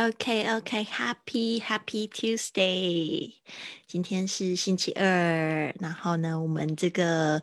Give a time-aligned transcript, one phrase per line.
[0.00, 3.34] OK OK，Happy Happy Tuesday，
[3.86, 7.42] 今天是星期二，然后呢，我们这个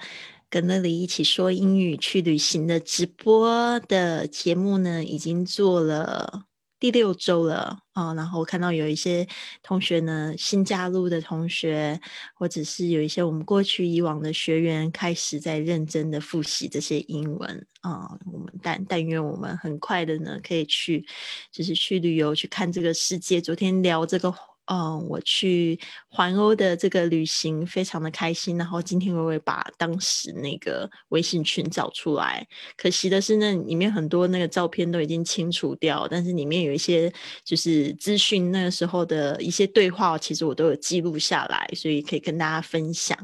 [0.49, 6.45] 跟那里一起说英语去旅行的直播的节目呢，已经做了。
[6.79, 9.27] 第六周了啊，然后我看到有一些
[9.63, 11.99] 同学呢，新加入的同学，
[12.35, 18.07] 或者是有一些我们过去以往的学员，开始在认真的复习这些英文啊。
[18.31, 21.05] 我们但但愿我们很快的呢，可以去，
[21.51, 23.41] 就是去旅游，去看这个世界。
[23.41, 24.33] 昨天聊这个。
[24.69, 32.45] 嗯，我去环欧的这个旅行非常的开心，然后今天我会把当时那个微信群找出来。
[32.75, 37.11] 可惜的是，那里面很多那个照片都已经清除掉，但是里面有一些
[37.45, 43.17] 就是资讯，那个时候的一些对话，其实我都有记录下来，所以可以跟大家分享。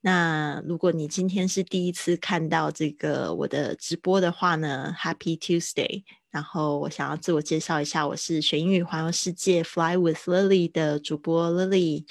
[0.00, 6.04] 那如果你今天是第一次看到这个我的直播的话呢，Happy Tuesday。
[6.30, 12.04] 然后我想要自我介绍一下，我是学英语环游世界 Fly with Lily 的主播 Lily。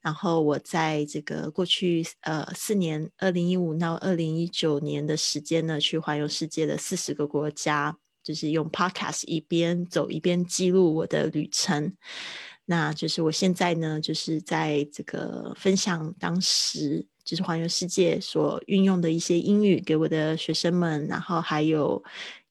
[0.00, 11.94] 然后我在这个过去呃四年，二零一五到二零一九年的时间呢，去环游世界的四十个国家，就是用 Podcast 一边走一边记录我的旅程。
[12.64, 22.02] 那就是我现在呢，就是在这个分享当时就是环游世界所运用的一些英语给我的学生们，然后还有。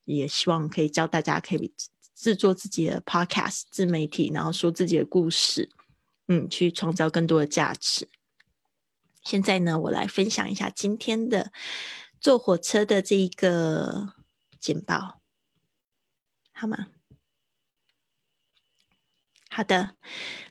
[0.06, 1.74] 也希望可以教大家可以
[2.16, 5.70] 制作自己的 podcast 自媒体，然后说自己的故事，
[6.28, 8.08] 嗯，去创造更多的价值。
[9.24, 11.52] 现在呢，我来分享一下今天的
[12.22, 14.14] 坐火车的这一个
[14.60, 15.20] 简报，
[16.54, 16.88] 好吗？
[19.50, 19.96] 好的。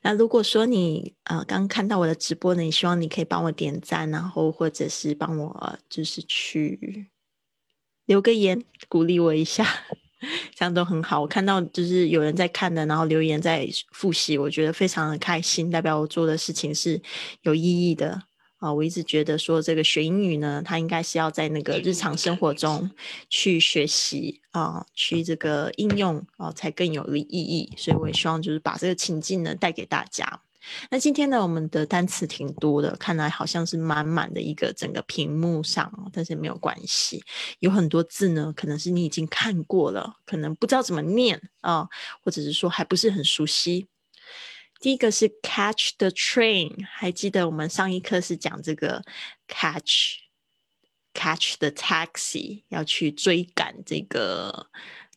[0.02, 7.10] 那如果说你呃刚看到我的直播呢，也希望你可以帮我点赞，然后或者是帮我就是去。
[8.06, 9.66] 留个言鼓励我一下，
[10.54, 11.20] 这样都很好。
[11.20, 17.00] 我看到就是有人在看的，然后留言在复习，我觉得非常的开心，代表我做的事情是
[17.42, 18.22] 有意义的
[18.58, 18.72] 啊！
[18.72, 22.90] 我一直觉得说这个学英语呢，它应该是要在那个日常生活中
[23.28, 27.72] 去学习啊，去这个应用啊，才更有意义。
[27.76, 30.40] 所以我也希望就是把这个情境呢带给大家。
[30.90, 37.22] 那今天呢，我们的单词挺多的，看来好像是满满的一个整个屏幕上，但是没有关系，
[37.58, 41.88] 有很多字呢，可能是你已经看过了，可能不知道怎么念啊，
[42.22, 43.86] 或者是说还不是很熟悉。
[44.80, 49.02] 第一个是 catch the train，还记得我们上一课是讲这个
[49.48, 50.18] catch
[51.12, 54.66] catch the taxi，要去追赶这个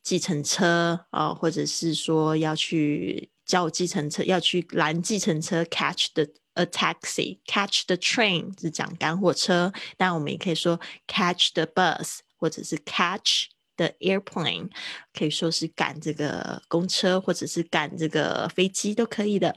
[0.04, 3.30] 计程车啊，或者是说要去。
[3.48, 13.46] 叫计程车要去拦计程车，catch the a taxi，catch the train 是讲赶火车，但我们也可以说 catch the bus，或者是 catch
[13.78, 14.70] the airplane，
[15.14, 19.56] 可以说是赶这个公车或者是赶这个飞机都可以的。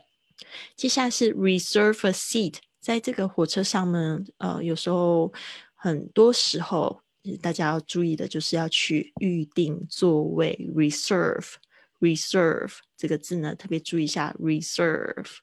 [0.76, 5.32] 接下来是 reserve a seat，在这个火车上呢，呃，有时候
[5.74, 7.02] 很多时候
[7.42, 11.54] 大家要注意的就是要去预定座位，reserve。
[12.00, 15.38] Reserve 这个字呢，特别注意一下 reserve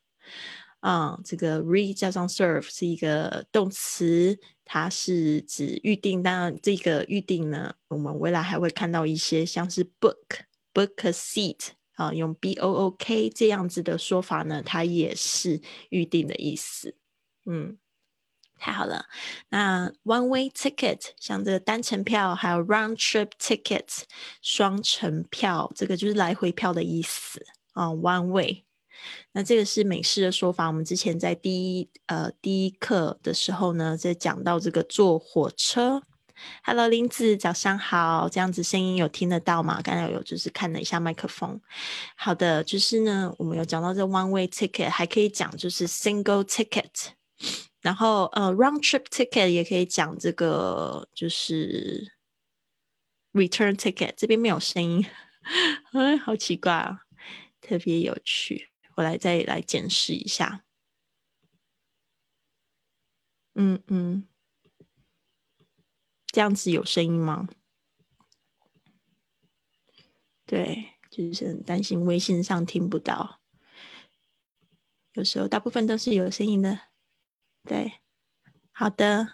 [0.79, 6.21] 啊，这个 re 加上 serve 是一个动词，它是指预定。
[6.21, 16.95] 当然，这个预定呢，我们未来还会看到一些像是 book book a seat 啊，用 b o o k 这样子的说法呢，它也是预定的意思。
[17.45, 17.77] 嗯。
[18.59, 19.05] 太好了，
[19.49, 23.85] 那 one way ticket 像这个单程票，还有 round trip ticket
[24.41, 27.87] 双程票，这个就是来回票的意思啊。
[27.87, 28.65] one way，
[29.31, 30.67] 那这个是美式的说法。
[30.67, 36.01] 我们之前在第一呃第一课的时候呢，在讲到这个坐火车。
[36.63, 39.81] Hello，林子，早上好，这样子声音有听得到吗？
[39.81, 41.59] 刚才有就是看了一下麦克风。
[42.15, 47.07] 好的，就是呢，我们有讲到这 one way ticket，还可以讲就是 single ticket。
[47.81, 52.13] 然后，呃，round trip ticket 也可以讲这个，就是
[53.33, 54.13] return ticket。
[54.17, 55.05] 这边没有声音，
[55.93, 57.01] 哎，好奇怪啊，
[57.61, 58.69] 特别有趣。
[58.95, 60.63] 我来再来检视一下。
[63.53, 64.27] 嗯嗯，
[66.27, 67.47] 这样子有声音吗？
[70.45, 73.39] 对，就是很担心微信上听不到。
[75.13, 76.79] 有时候大部分都是有声音的。
[77.67, 77.93] 对，
[78.71, 79.33] 好的，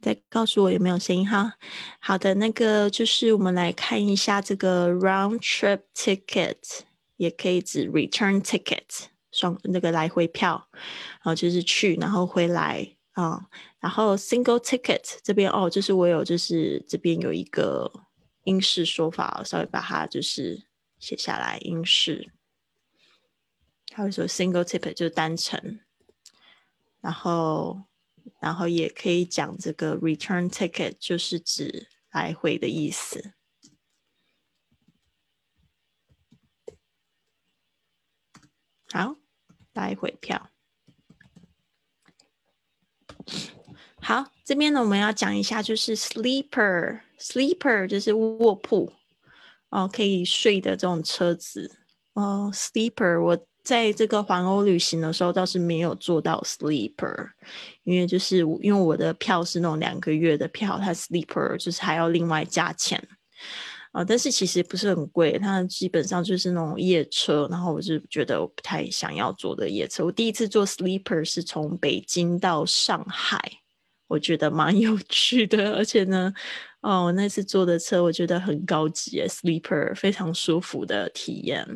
[0.00, 1.54] 再告诉我有没有声音哈。
[1.98, 6.82] 好的，那个就是我们来看一下这个 round trip ticket，
[7.16, 13.48] 也可以指 return ticket，双那个来回票，然后就是去然后回来啊。
[13.80, 17.90] 然后 single ticket 这边哦，就是我有就是这边有一个
[18.44, 20.64] 英式说法，稍微把它就是。
[21.00, 22.32] 写下来英式。
[23.88, 25.80] 他会说 single ticket 就是单程，
[27.04, 27.84] 然后
[28.40, 33.34] 然后也可以讲这个 return ticket 就是指来回的意思。
[38.90, 39.16] 好，
[39.74, 40.50] 来回票。
[44.00, 48.94] 好，这边呢我们要讲一下，就是 sleeper，sleeper 就是卧铺
[49.68, 51.76] 哦，可以睡的这种车子
[52.14, 53.46] 哦，sleeper 我。
[53.64, 57.30] 在这个环欧旅行的时候，倒是没有做到 sleeper，
[57.84, 63.02] 因为就是因为我的票是那种两个月的票，它 sleeper 就是还要另外加钱
[63.92, 64.04] 啊。
[64.04, 67.48] 但是其实不是很贵，它基本上就是那种夜车。
[67.50, 70.04] 然后我就觉得我不太想要坐的夜车。
[70.04, 73.40] 我第一次坐 sleeper 是从北京到上海，
[74.08, 76.30] 我觉得蛮有趣的，而且呢，
[76.82, 81.66] 哦，那次坐的车我觉得很高级，sleeper 非常舒服的体验。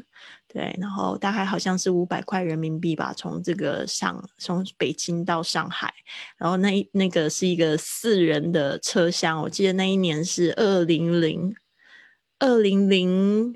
[0.48, 5.92] 对，然后大概好像是五百块人民币吧，从这个上从北京到上海，
[6.38, 11.54] 然后那那个是一个四人的车厢，我记得那一年是二零零
[12.38, 13.54] 二零零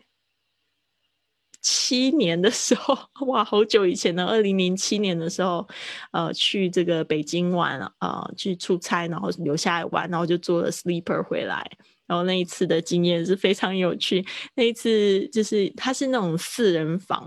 [1.63, 5.67] 七年的时候， 哇，好久以前呢，二零零七年的时候，
[6.11, 11.65] 呃，去这个北京玩，呃，去出差，然后留下来玩，然后就坐了 sleeper 回来。
[12.13, 14.23] 然后那一次的经验是非常有趣。
[14.55, 17.23] 那一次就是它是那种四人房，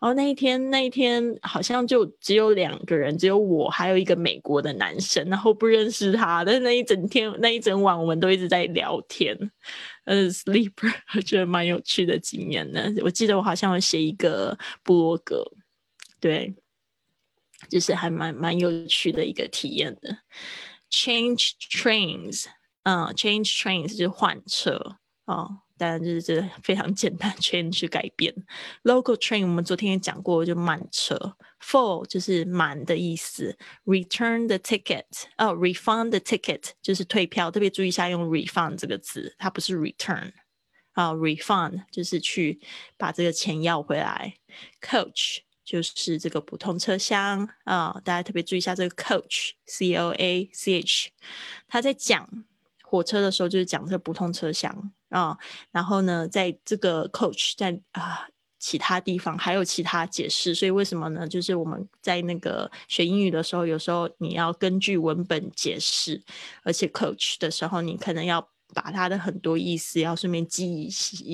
[0.00, 6.44] 后那一天那一天好像就只有两个人，只有我还有一个美国的男生，然后不认识他。
[6.44, 9.38] 但是那一整天那一整晚我们都一直在聊天，
[10.06, 12.92] 呃，sleeper， 我觉得蛮有趣的经验呢。
[13.04, 15.44] 我记得我好像有写一个博格，
[16.18, 16.52] 对，
[17.70, 20.18] 就是还蛮蛮有趣的一个体验的。
[20.90, 22.46] Change trains。
[22.86, 24.78] 嗯，change trains 就是换车
[25.24, 28.32] 哦，当然就是这非常简单，change 改变。
[28.84, 31.36] Local train 我们昨天也讲过，就慢车。
[31.60, 33.58] Full 就是满的意思。
[33.84, 35.06] Return the ticket
[35.36, 40.30] 哦，refund the ticket 就是退票，特别注意一下用 refund 这个字，它不是 return
[40.92, 42.60] 啊，refund 就是去
[42.96, 44.36] 把这个钱要回来。
[44.80, 51.10] Coach 就是这个普通车厢啊，大家特别注意一下这个 coach，c o a c h，
[51.66, 52.44] 他在讲。
[52.88, 55.36] 火车的时候就是讲这个普通车厢啊，
[55.72, 58.28] 然后呢，在这个 coach 在啊
[58.60, 61.26] 其他地方还有其他解释，所以为什么呢？
[61.26, 66.22] 就是我们在那个学英语的时候，有时候你要根据文本解释，
[66.62, 68.40] 而且 coach 的时候，你可能要
[68.72, 70.86] 把它的很多意思要顺便记一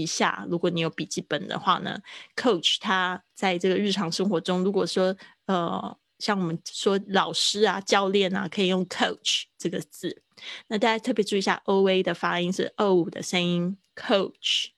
[0.03, 0.47] 一下。
[0.49, 1.99] 如果你有笔记本的话呢
[2.35, 5.15] ，coach 它在这个日常生活中，如果说
[5.47, 5.97] 呃。
[6.19, 10.22] 像我们说老师啊、教练啊，可以用 coach 这个字。
[10.69, 14.69] 那大家特别注意一下，o a 的发音是 o 的声音，coach。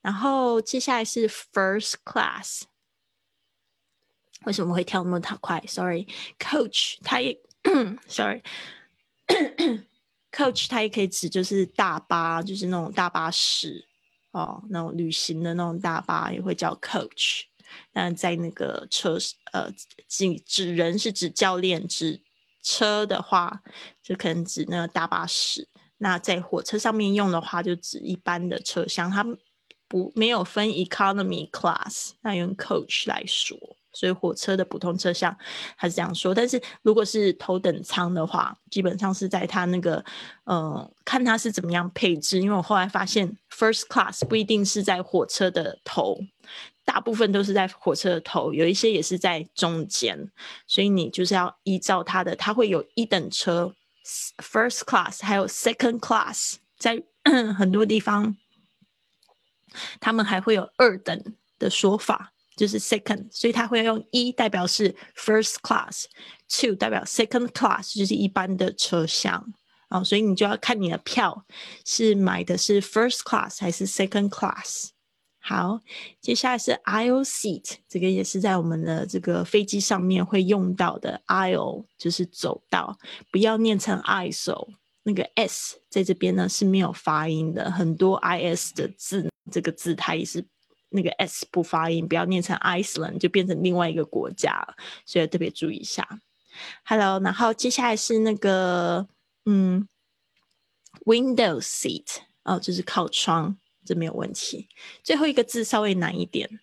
[0.00, 2.62] 然后接下来是 first class。
[4.44, 7.36] 为什么会跳那么快？Sorry，coach 它也
[8.06, 8.44] Sorry，coach
[10.70, 13.84] 它也可以指就是大巴，就是那种大巴士
[14.30, 17.42] 哦，那种旅行的那种大巴也会叫 coach。
[17.92, 19.18] 那在那个车，
[19.52, 19.70] 呃，
[20.08, 22.22] 指指人是指教练，指
[22.68, 23.62] 车的话，
[24.02, 25.66] 就可能指那个大巴士。
[25.96, 29.24] 那在火车上面用的话，就指一般的车厢，它
[29.88, 33.56] 不没有分 economy class，那用 coach 来说。
[33.90, 35.34] 所以火车的普通车厢
[35.74, 40.04] 还是这样说，但是如果是头等舱的话，基本上是在它那个，
[40.44, 42.38] 呃，看它是怎么样配置。
[42.38, 46.20] 因为我后来发现，first class 不一定是在火车的头，
[46.88, 50.18] 大部分都是在火车头，有一些也是在中间。
[50.66, 53.74] 所以你就是要依照它的，它会有一等车
[54.38, 57.02] first class，还有 second class，在
[57.58, 58.34] 很多地方，
[60.00, 62.32] 他们还会有二等的说法。
[62.56, 69.52] 就是 second，所以它会用一代表是 first class，two 代表 second class，就是一般的车厢
[69.90, 71.44] 啊，所以你就要看你的票
[71.84, 74.88] 是买的是 first class 还是 second class。
[75.48, 75.80] 好，
[76.20, 82.98] 接下来是 aisle seat，这个也是在我们的这个飞机上面会用到的 aisle，就是走道，
[83.32, 84.68] 不要念成 aisle，
[85.04, 90.44] 那个 s 在这边呢是没有发音的，很多 is 的字，这个字它也是。
[90.90, 94.74] 那个 s 不发音，不要念成 Iceland，就变成另外一个国家，
[95.04, 96.20] 所以特别注意一下。
[96.82, 99.06] Hello，然后接下来是那个
[99.44, 99.86] 嗯
[101.04, 102.06] ，window seat，
[102.42, 104.68] 哦，就是靠窗，这没有问题。
[105.02, 106.60] 最后一个字稍微难一点。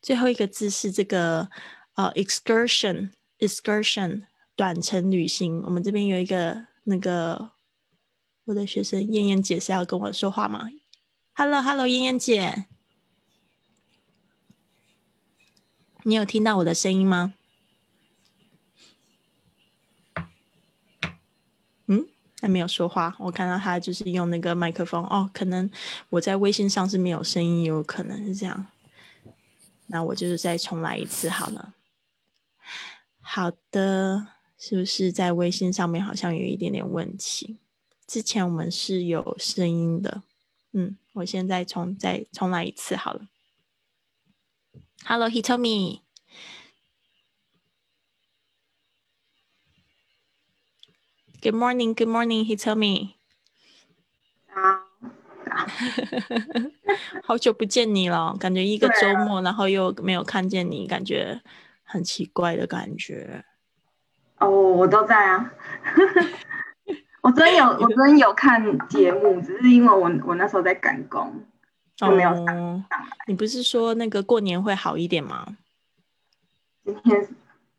[0.00, 1.48] 最后一个字是这个，
[1.94, 4.24] 呃，excursion，excursion，
[4.56, 5.62] 短程旅行。
[5.64, 7.52] 我们这边有一个那个，
[8.46, 10.68] 我的学生燕燕姐是要跟我说话吗
[11.34, 12.66] ？Hello，Hello，燕燕姐，
[16.02, 17.34] 你有听到我的声音吗？
[22.42, 23.14] 他，没有说话。
[23.20, 25.70] 我看到他就是用那个麦克风哦，可能
[26.10, 28.66] 我在微信上是没有声音，有可能是这样。
[29.86, 31.74] 那我就是再重来一次好了。
[33.20, 34.26] 好的，
[34.58, 37.58] 是不是在微信上面好像有一点点问题？
[38.06, 40.22] 之前我们是有声音的。
[40.72, 43.28] 嗯，我现在重再重来一次好了。
[45.04, 46.01] Hello, Hitomi.
[51.42, 53.14] Good morning, good morning, Hitomi.
[54.54, 54.86] 啊，
[57.24, 61.40] 好久不见你了，感觉一个周末，然后又没有看见你，感觉
[61.82, 63.44] 很奇怪的感觉。
[64.38, 65.52] 哦，我都在啊。
[67.22, 71.44] 我昨天有， 我昨天有看节目，只是因为我我那时候在赶工。
[72.02, 72.84] 没有上
[73.26, 75.56] 你不是说那个过年会好一点吗？
[76.84, 77.28] 今天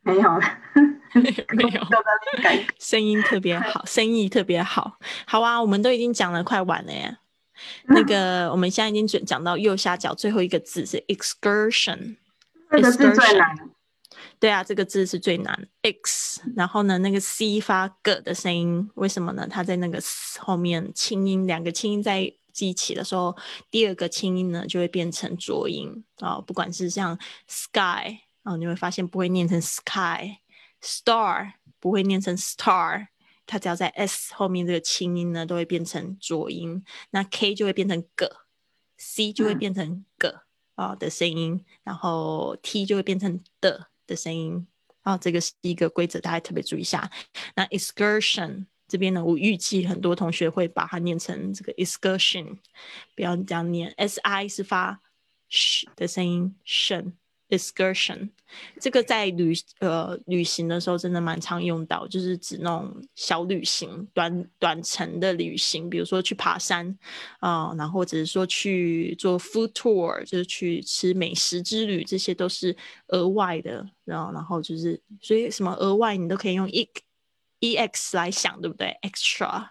[0.01, 0.41] 没有了，
[1.55, 1.81] 没有。
[2.79, 4.97] 声音特别好，生意特别好。
[5.25, 7.17] 好啊，我们都已经讲了快完了耶。
[7.85, 12.17] 那个，我们现在已经讲讲到右下角最后一个字是 excursion，
[12.71, 13.69] 这个字最难。
[14.39, 15.67] 对啊，这个字是最难。
[15.81, 19.47] x，然后呢，那个 c 发 g 的声音，为什么呢？
[19.49, 19.99] 它在那个
[20.39, 22.33] 后面轻音，两个轻音在。
[22.59, 23.35] 一起的时候，
[23.71, 26.39] 第二个轻音呢就会变成浊音啊。
[26.39, 27.17] 不管是像
[27.47, 29.59] sky 啊，你会发现不会念成
[30.83, 33.07] Star 不会念成 star，
[33.45, 36.83] 它只要在 s 后面这个清音呢，都会变成浊音。
[37.11, 40.35] 那 k 就会变成 g，c 就会变成 g
[40.75, 44.67] 啊的声音，然后 t 就会变成的的声音
[45.03, 45.17] 啊。
[45.17, 47.09] 这个是一个规则，大家特别注意一下。
[47.55, 48.65] 那 excursion。
[48.85, 52.59] 这边呢，我预计很多同学会把它念成这个 excursion，
[53.15, 55.01] 不要这样念，s i 是发
[55.49, 57.13] sh 的声音 shn
[57.57, 58.29] excursion，
[58.79, 66.97] 这个在旅呃旅行的时候真的蛮常用到，就是指那种小旅行、短短程的旅行，比如说去爬山
[67.39, 72.75] 啊，然后或者是说去做 food tour，就是去吃美食之旅，这些都是
[73.07, 76.89] 额外的，然后然后就是所以什么额外你都可以用 e。
[77.59, 79.69] e x 来想对不对？extra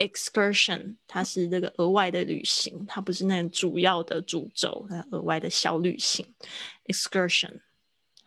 [0.00, 6.26] excursion 它是这个额外的旅行，它不是那种主要的主轴，额外的小旅行。
[6.86, 7.60] excursion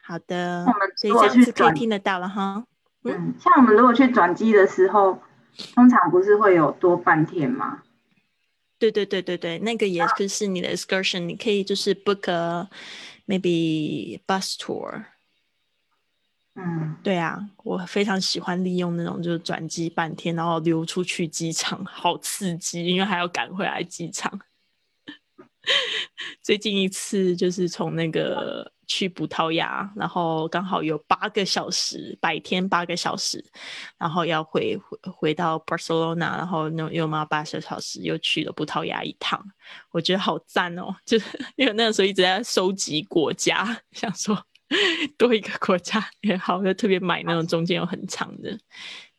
[0.02, 0.66] 好的，
[0.96, 2.66] 所以这样子可以听得到了哈。
[3.04, 5.20] 嗯，像我们如果去转机的时候，
[5.76, 7.84] 通常不是会有多半天吗？
[8.80, 12.70] 对对对对对，那个也就是你的 excursion，你可以就是 book a
[13.28, 15.06] maybe bus tour。
[16.56, 24.40] 嗯，对啊，我非常喜欢利用那种就是转机半天，然后溜出去机场， 好刺激，因为还要赶回来机场。
[26.44, 33.44] 最近一次就是从那个去葡萄牙，然后刚好有八个小时，白天八个小时，
[33.98, 39.44] 然后要回回回到 Barcelona，然后又又嘛八个小时又去了葡萄牙一趟，
[39.92, 44.38] 我觉得好赞哦，就是 因为那个时候一直在收集国家，想说。
[45.18, 48.58] 多一个国家也好，就特别买那种中间有很长的。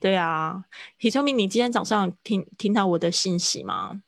[0.00, 0.62] 对啊，
[1.00, 4.00] 李聪明，你今天早上听听到我的信息吗？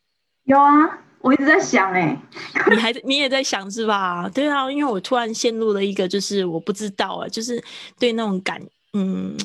[0.44, 0.72] 有啊，
[1.20, 2.16] 我一直在想哎，
[2.70, 4.28] 你还你也在想是吧？
[4.28, 7.62] 对啊，因为我突然陷入了一个，就是我不知道啊，就是
[7.98, 8.60] 对那种感，
[8.92, 9.36] 嗯。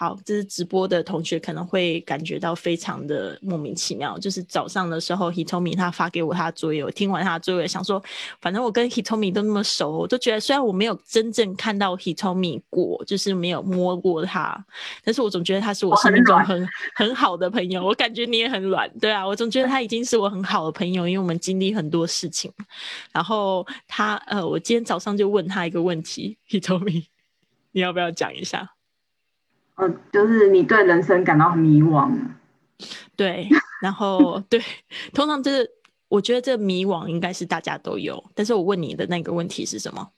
[0.00, 4.18] 好，这是直播的同学可能会感觉到非常的莫名其妙。
[4.18, 8.02] 就是早上的时候，Hitomi 他发给我他的作业，我听完他的作业，想说，
[8.40, 14.64] 反正我跟 Hitomi 都那么熟，我都觉得虽然我没有真正看到 Hitomi 过，就是没有摸过他，
[15.04, 17.84] 但是我总觉得他是我生命中很很好的朋友。
[17.84, 22.50] 我感觉你也很软，对啊，我总觉得他已经是我很好的朋友，因为我们经历很多事情。
[23.12, 27.04] 然后他，呃，我今天早上就问他一个问题，Hitomi，
[27.72, 28.70] 你要不要讲一下？
[29.80, 32.12] 呃，就是你对人生感到很迷惘，
[33.16, 33.48] 对，
[33.80, 34.60] 然后对，
[35.14, 35.66] 通常就是
[36.08, 40.10] 我觉得这迷惘应该是大家都有，但是我问你的那个问题是什么？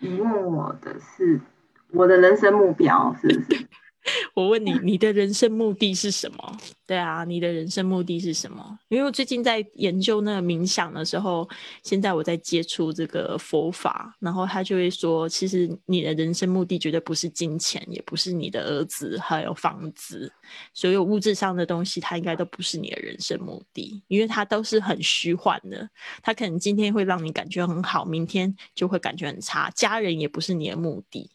[0.00, 1.40] 你问我的是
[1.92, 3.66] 我的人生目标是不是？
[4.34, 6.58] 我问你，你的人生目的是什么？
[6.86, 8.78] 对啊，你的人生目的是什么？
[8.88, 11.48] 因为我最近在研究那个冥想的时候，
[11.82, 20.30] 现在我在接触这个佛法，然后他就会说，其实你的人生目的绝对不是金钱，也不是你的儿子还有房子，
[20.74, 25.88] 所有物质上的东西，它应该都不是你的人生目的，因为它都是很虚幻的。
[26.22, 29.70] 它可能今天会让你感觉很好，明天就会感觉很差。
[29.70, 31.30] 家人也不是你的目的。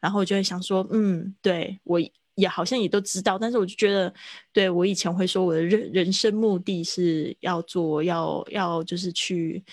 [0.00, 2.00] 然后我就会想说，嗯，对我
[2.34, 4.12] 也好像也都知道，但是我就觉得，
[4.52, 9.64] 对我以前会说我的人人生目的是要做，要要就是去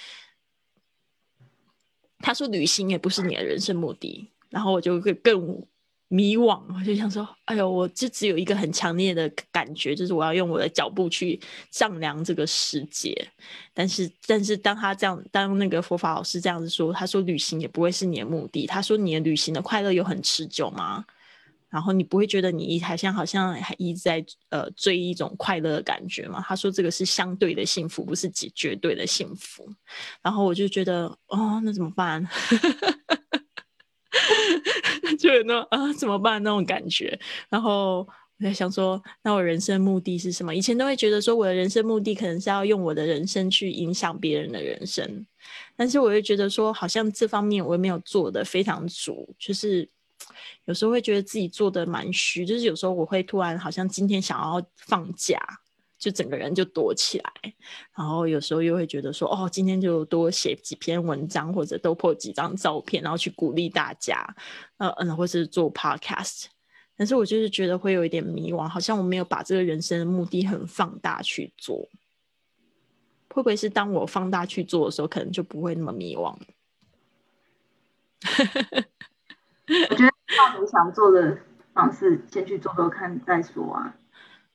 [2.19, 5.63] 他说旅行也不是你的人生目的，然后我就会更
[6.07, 11.39] 迷惘，我就想说，哎呦，我就只有一个很强烈的感觉，就是我要用我的脚步去
[11.71, 13.27] 丈量这个世界。
[13.73, 18.67] 但是，但是当他这样，当那个佛法老师这样子说，他说旅行也不会是你的目的。
[18.67, 21.03] 他说你的旅行的快乐有很持久吗？
[21.67, 26.41] 然后你不会觉得你好像好像还一直在呃追一种快乐的感觉吗？
[26.47, 29.67] 他说这个是相对的幸福，不是绝绝对的幸福。
[30.21, 32.25] 然后我就觉得哦，那怎么办？
[35.19, 37.19] 就有那啊怎么办那种感觉。
[37.49, 40.53] 然后我在想说，那我人生目的是什么？
[40.53, 45.25] 以前都会觉得说我的人生目的可能是要用我的人生去影响别人的人生，
[45.75, 49.89] 但是我又觉得说好像这方面我也没有做的非常足，就是。
[50.63, 55.37] 有时候会觉得自己做的蛮虚，就是有时候我会突然好像今天想要放假，
[56.05, 57.31] 就整个人就躲起来，
[57.97, 64.23] 然后有时候又会觉得说，哦，今天就多写几篇文章，或者多破几张照片，然后去鼓励大家，
[64.77, 66.45] 呃嗯，或是做 podcast。
[66.95, 71.89] 但是我就是觉得会有一点迷惘，好像我没有把这个人生的目的很放大去做。
[73.29, 76.37] 会不会是当我放大去做的时候，可能就不会那么迷惘？
[79.89, 81.35] 我觉得照你想做的
[81.73, 83.97] 方式，先去做做看再说啊。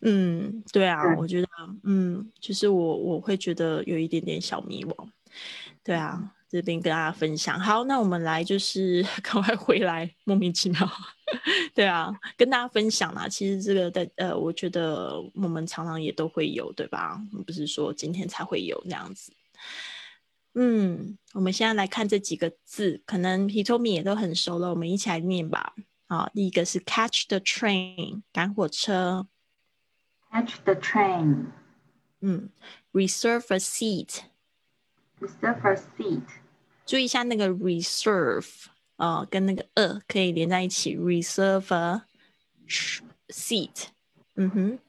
[0.02, 1.48] 嗯，对啊，我觉得，
[1.84, 5.08] 嗯，就是我我会觉得有一点点小迷惘。
[5.84, 7.58] 对啊，这边跟大家分享。
[7.60, 10.90] 好，那我们来就是 赶快回来，莫名其妙。
[11.74, 13.28] 对啊，跟大家分享啦。
[13.28, 17.20] 其实这个的呃，我觉得我们常常也都会有，对吧？
[17.46, 19.32] 不是说今天才会有那样子。
[20.54, 25.74] 嗯，我们现在来看这几个字，可能 Hitomi 也都很熟了，我们一起来念吧。
[26.08, 29.28] 好，第一个是 catch the train，赶火车。
[30.31, 31.47] catch the train。
[32.21, 32.49] 嗯，
[32.93, 36.23] reserve a seat，reserve a seat。
[36.85, 38.65] 注意一下那个 reserve，
[38.97, 42.01] 呃，跟那个 a 可以连在一起，reserve a
[43.29, 43.85] seat。
[44.35, 44.79] 嗯哼，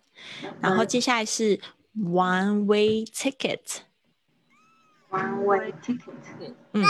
[0.60, 1.60] 然后接下来是
[1.96, 6.84] one way ticket。One way ticket，嗯，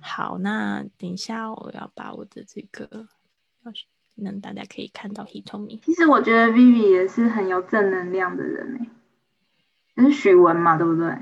[0.00, 3.08] 好，那等一下我要把我的这个，
[4.14, 5.80] 让大家可以看到 Hitomi。
[5.82, 8.78] 其实我觉得 Vivi 也是很有正能量的人
[9.96, 11.16] 哎，是许文嘛，对不对？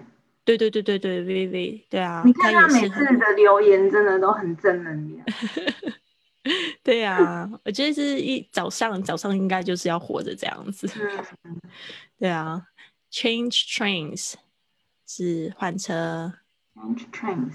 [0.44, 5.26] 对对对对对，Vivi，对啊，你看他每次的留言真的都很正能量。
[6.82, 10.88] 对啊，我觉得是一早上早上应该就是要活着这样子。
[12.18, 12.62] 对啊
[13.12, 14.34] ，Change trains
[15.08, 16.34] 是换车。
[17.10, 17.54] Trains。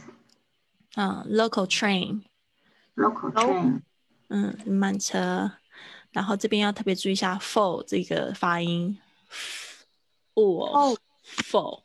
[0.95, 3.81] 嗯，Local train，Local train，
[4.27, 5.53] 嗯，慢车。
[6.11, 8.99] 然后这边要特别注意一下 “full” 这个发音。
[10.35, 11.83] 否，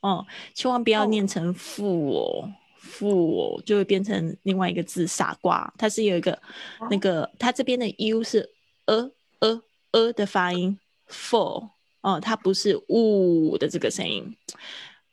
[0.00, 5.72] 哦，千万不要念成负哦，负哦，就会变成另外一个字傻瓜。
[5.78, 6.42] 它是有一个
[6.90, 8.50] 那个，它这边的 u 是
[8.86, 11.70] 呃呃呃的发音，for
[12.02, 14.36] 哦，它不是呜的这个声音。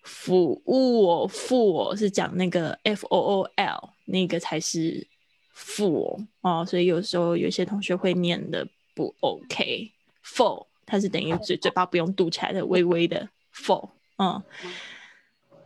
[0.04, 5.06] 负呜哦，负哦是讲那个 f o o l 那个才是
[5.54, 9.92] 负哦哦，所以有时候有些同学会念的不 OK。
[10.24, 13.30] for 它是等于嘴嘴巴不用嘟起来的，微微的。
[13.52, 14.42] 否，嗯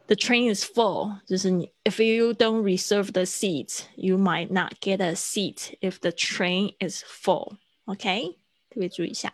[0.08, 5.14] ，the train is full，就是你 if you don't reserve the seat, you might not get a
[5.14, 7.58] seat if the train is full.
[7.86, 8.38] OK，
[8.70, 9.32] 特别注意一下。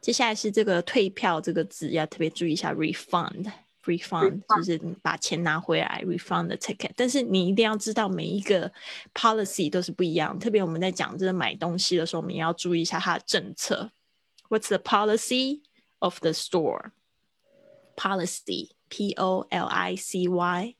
[0.00, 3.50] 接下来是这个退票这个字要特别注意一下，refund。
[3.84, 6.90] refund 就是把钱拿回来，refund the ticket。
[6.94, 8.70] 但是你一定要知道每一个
[9.14, 13.90] policy 都是不一样，特别我们在讲这个买东西的时候，我们也要注意一下它的政策。
[14.50, 15.62] What's the policy
[15.98, 16.90] of the store?
[17.96, 20.74] Policy, P O L I C Y。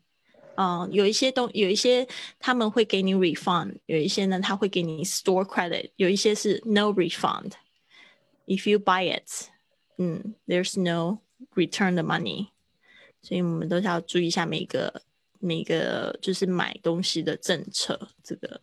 [0.56, 2.06] 嗯，有一些东有一些
[2.38, 7.52] 他们会给你 refund，有一些呢他会给你 store credit，有一些是 no refund。
[8.49, 9.49] If you buy it，
[9.97, 11.19] 嗯，there's no
[11.55, 12.49] return the money。
[13.21, 15.01] 所以我们都是要注意一下每个
[15.39, 18.09] 每个就是买东西的政策。
[18.23, 18.61] 这个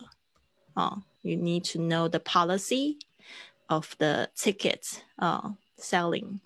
[0.74, 2.98] 啊，you need to know the policy
[3.66, 6.38] of the ticket 啊，selling，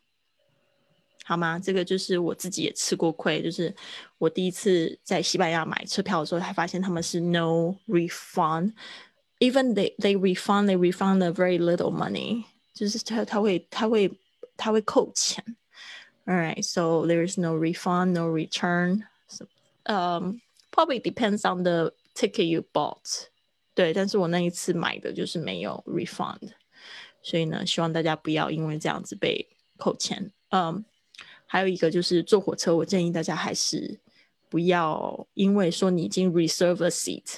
[1.25, 1.59] 好吗？
[1.59, 3.75] 这个就是我自己也吃过亏，就是
[4.17, 14.11] 我第一次在西班牙买车票的时候，才发现他们是 no refund，even they they refund they refund a very little money， 就是他他会他会
[14.57, 15.45] 他会扣钱。
[16.27, 19.05] All right, so there is no refund, no return.
[19.29, 19.47] So,
[19.85, 20.41] um,
[20.73, 23.29] probably depends on the ticket you bought.
[23.75, 26.51] 对，但是我那一次买的就是没有 refund，
[27.23, 30.33] 所以呢，希望大家不要因为这样子被扣钱。
[30.49, 30.85] 嗯，
[31.47, 34.01] 还有一个就是坐火车，我建议大家还是
[34.49, 37.37] 不要因为说你已经 reserve a seat，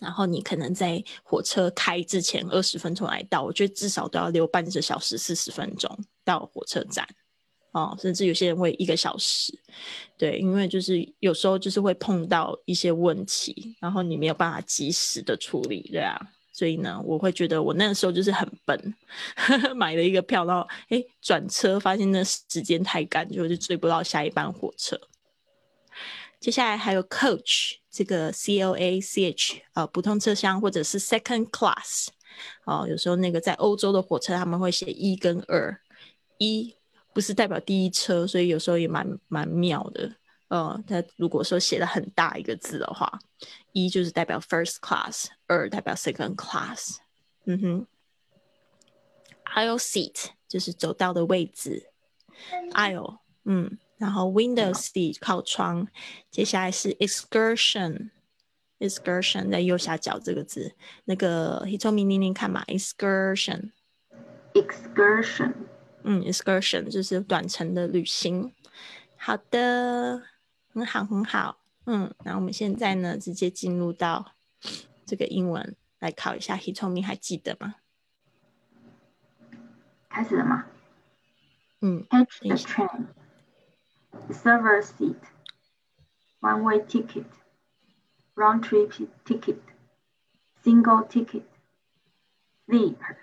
[0.00, 7.06] 然后你可能在火车开之前二十分钟来到，我觉得至少都要留半个小时四十分钟到火车站。
[7.72, 9.52] 哦，甚至有些人会一个小时，
[10.16, 16.18] 对，因为就是有时候就是会碰到一些问题，然后你没有办法及时的处理，对啊，
[16.54, 18.94] 所以呢，我会觉得我那个时候就是很笨，
[19.76, 24.98] 买了一个票，然后哎转车发现那时间太赶，就是追不到下一班火车。
[26.46, 32.06] 接下来还有 coach 这个 C O A C H 啊，普通车厢或者是 second class，
[32.64, 35.76] 哦，有时候那个在欧洲的火车他们会写一跟二，
[36.38, 36.76] 一。
[37.12, 40.08] 不是代表第一车，所以有时候也蛮蛮妙的。
[40.46, 43.18] 呃，它如果说写的很大一个字的话，
[43.72, 46.98] 一就是代表 first class，二代表 second class。
[47.46, 47.86] 嗯哼
[49.46, 51.90] ，aisle seat 就是走道的位置
[52.72, 55.88] ，aisle，嗯，然后 window seat 靠窗。
[56.30, 65.54] 接下来是 excursion，excursion 在右下角这个字，那个 Hitomi 念念看嘛，excursion，excursion。
[66.02, 68.52] 嗯，excursion 就是短程的旅行。
[69.16, 70.22] 好的，
[70.72, 71.58] 很好，很好。
[71.86, 74.32] 嗯，那我们现在呢，直接进入到
[75.04, 76.56] 这个英文来考一下。
[76.56, 77.76] Hitomi 还记得吗？
[80.08, 80.66] 开始了吗？
[81.80, 82.06] 嗯。
[82.10, 83.06] Catch the train.
[84.32, 85.22] Server seat.
[86.40, 87.26] One-way ticket.
[88.34, 88.92] Round-trip
[89.24, 89.62] ticket.
[90.62, 91.48] Single ticket.
[92.66, 93.18] Sleeper.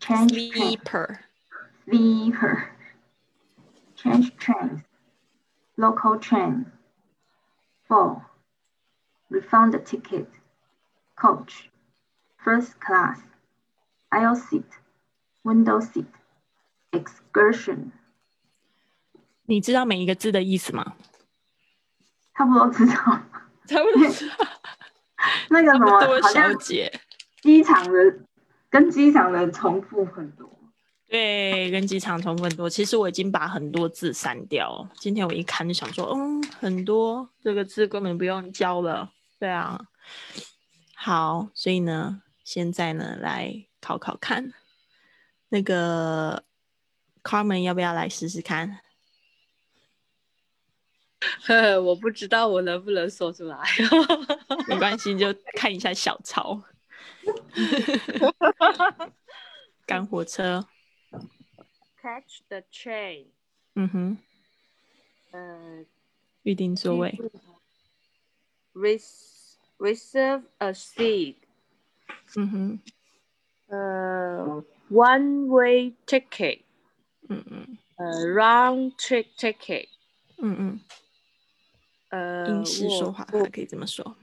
[0.00, 1.24] Change Sleeper.
[1.88, 2.70] Sleeper,
[3.96, 4.82] change trains,
[5.78, 6.70] local train.
[7.88, 8.26] 4.
[9.30, 10.28] Refund the ticket,
[11.16, 11.70] coach,
[12.36, 13.20] first class,
[14.12, 14.66] aisle seat,
[15.44, 16.12] window seat,
[16.92, 17.92] excursion.
[19.48, 20.94] 你知道每一个字的意思吗？
[22.36, 22.94] 差不多知道。
[23.66, 24.34] 差不多知道。
[25.48, 26.54] 那个什么，好像
[27.40, 27.98] 机场的
[28.68, 30.46] 跟机场的重复很多。
[31.08, 32.68] 对，跟机场重复很多。
[32.68, 34.90] 其实我已经把很多字删掉了。
[34.96, 39.10] 今天我一看就想说，嗯，很多这个字根本不用教了。
[39.40, 39.80] 对啊，
[40.94, 44.52] 好，所以呢，现在呢来考考看，
[45.48, 46.44] 那个
[47.22, 48.80] Carmen 要不要来试试看？
[51.46, 53.58] 呵，我不知道我能不能说出来。
[54.68, 56.62] 没关系，就看一下小抄。
[59.86, 60.66] 赶火车。
[62.00, 63.26] Catch the train。
[63.74, 64.18] 嗯哼。
[65.32, 65.84] 呃，
[66.42, 67.18] 预定座位。
[68.74, 71.36] Res reserve a seat。
[72.36, 72.80] 嗯哼。
[73.66, 76.60] 呃，one way ticket。
[77.28, 77.78] 嗯嗯。
[77.96, 79.88] 呃，round trip ticket。
[80.38, 80.80] 嗯嗯。
[82.08, 84.16] 呃，英式说话还可以这么说。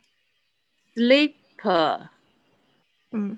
[0.96, 2.10] Sleeper。
[3.12, 3.38] 嗯。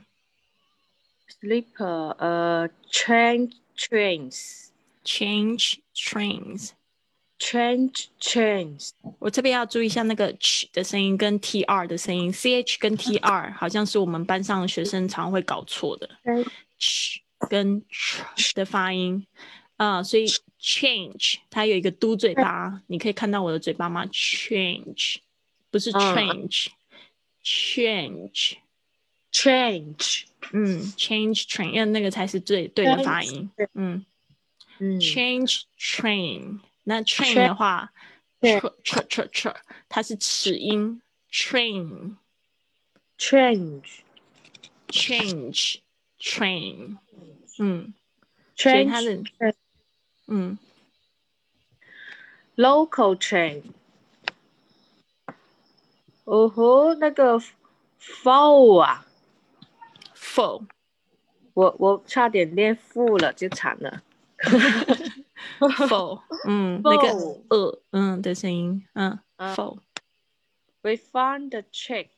[1.40, 8.90] Sleeper，呃，change trains，change trains，change trains。
[9.20, 16.10] 我这边要注意一下那个 ch 的声音跟 tr 的声音，ch 跟 tr 好像是我们班上的学生常会搞错的。
[16.80, 19.28] ch 跟 ch 的发音，
[19.78, 20.28] 啊、所以
[20.60, 25.18] change 它有一个嘟嘴巴，你可以看到我的嘴巴吗？change
[25.72, 26.50] 不是嗯
[27.44, 34.06] change，change，change，嗯，change train，因为那个才是最对的发音，嗯
[34.80, 37.94] 嗯，change train，那 train 的话
[38.42, 39.56] ch ch ch，
[39.88, 42.16] 它是齿音，train。
[43.20, 44.02] change
[44.90, 45.80] change
[46.20, 46.98] train，
[47.58, 47.92] 嗯，
[48.56, 49.56] 所以它 change 的
[50.28, 50.58] 嗯
[52.56, 53.64] local train。
[56.26, 57.40] 哦吼，那个
[58.00, 59.06] fall 啊
[60.14, 60.68] ，full
[61.54, 64.04] 我我差点念负了，就惨了。
[65.60, 67.08] full，嗯，那个
[67.50, 69.80] 呃嗯的声音，嗯嗯，full
[70.82, 72.10] We found the check.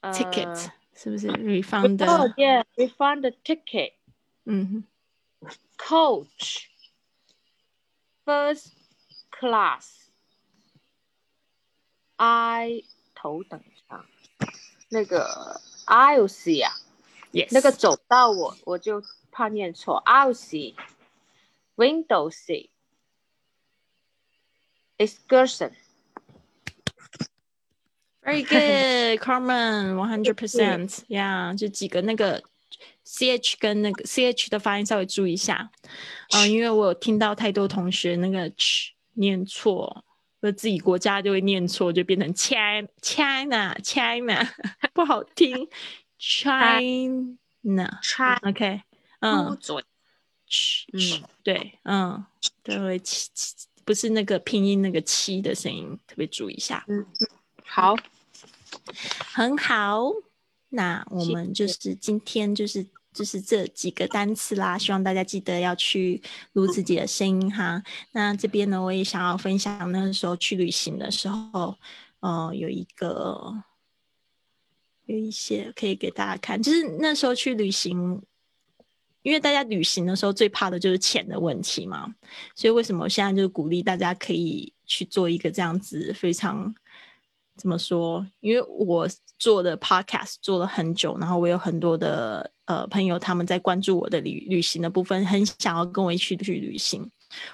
[0.00, 3.94] 呃 ticket 是不是 refund 的 Oh yeah, we found the ticket.
[4.44, 4.84] 嗯
[5.78, 6.66] Coach.
[8.25, 8.73] First
[9.31, 10.09] class.
[12.17, 12.83] I
[13.13, 14.05] 头等舱。
[14.89, 16.73] 那个 I'll see 啊，
[17.31, 20.03] ，yes，那个走道我我就怕念错。
[20.05, 20.75] I'll see.
[21.75, 22.69] Window seat.
[24.97, 25.73] Excursion.
[28.23, 32.43] very good Carmen one hundred percent，yeah，就几个那个
[33.12, 35.70] ch 跟那个 ch 的发音稍微注意一下，
[36.34, 40.04] 嗯、因为我有听到太多同学那个 ch 念错，
[40.40, 44.48] 或者自己国家就会念错，就变成 China China China，
[44.94, 45.68] 不好听
[46.18, 47.36] China。
[48.02, 48.82] China，OK，
[49.20, 49.84] 嗯，嘴。
[50.46, 52.24] 嘘嗯对，嗯，
[52.62, 56.84] 对，会七七，不是那个拼音那个七的声音，特别注意一下。
[56.88, 57.06] 嗯
[57.64, 57.96] 好，
[59.32, 60.10] 很好，
[60.70, 66.22] 那我们就是今天就是就是这几个单词啦，希望大家记得要去
[66.52, 67.82] 录自己的声音哈。
[68.12, 71.76] 那这边呢，我也想要分享那时候去旅行的时候，
[72.20, 73.62] 呃，有一个
[75.06, 78.22] 有一些可以给大家看，就是那时候去旅行。
[79.24, 82.12] 因为大家旅行的时候最怕的就是钱的问题嘛，
[82.56, 86.74] 所以为什么现在就是鼓励大家可以去做一个这样子非常
[87.56, 88.26] 怎么说？
[88.40, 97.08] 因为我做的 podcast 做了很久，然后我有很多的呃朋友他们在关注我的旅旅行的部分，很想要跟我一起去旅行。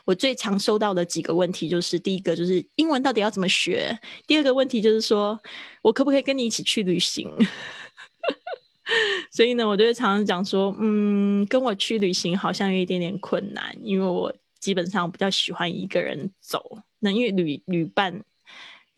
[0.05, 3.95] 我最常收到的几个问题就是：第一个就是英文到底要怎么学；
[4.27, 5.39] 第二个问题就是说
[5.83, 7.31] 我可不可以跟你一起去旅行？
[9.31, 16.79] 所以呢，我就会常常讲说，嗯，跟我去旅行好像有一点点困难，因为我基本上比较喜欢一个人走。
[16.99, 18.21] 那因为旅旅伴